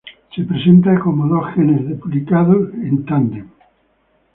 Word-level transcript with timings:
Se 0.35 0.41
presenta 0.45 0.99
como 0.99 1.27
dos 1.27 1.53
genes 1.53 1.87
duplicados 1.87 2.73
en 2.73 3.05
tándem. 3.05 3.47